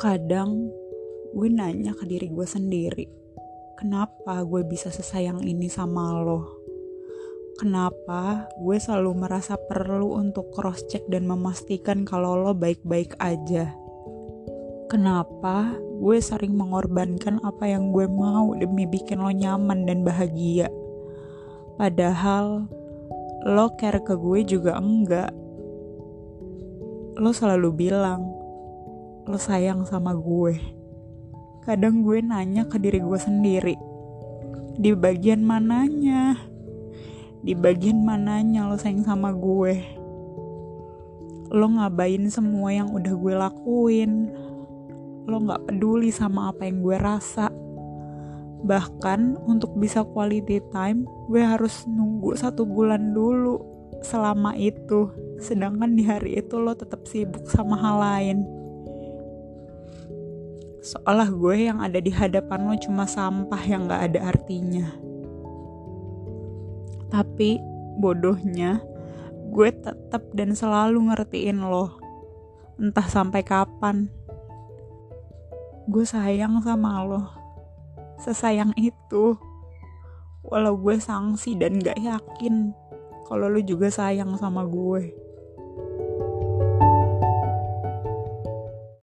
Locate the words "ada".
61.84-62.00, 64.12-64.32